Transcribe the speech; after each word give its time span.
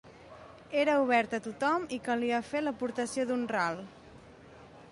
Era 0.83 0.95
oberta 1.01 1.35
a 1.41 1.43
tothom 1.47 1.85
i 1.97 1.99
calia 2.07 2.39
fer 2.53 2.63
l'aportació 2.69 3.27
d'un 3.33 3.47
ral. 3.55 3.81